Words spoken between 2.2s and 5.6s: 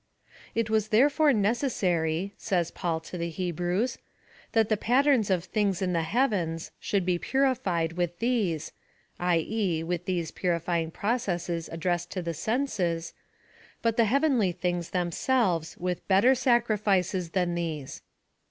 says Paul to the Hebrews," that the patterns of